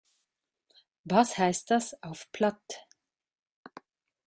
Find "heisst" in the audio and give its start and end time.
1.37-1.69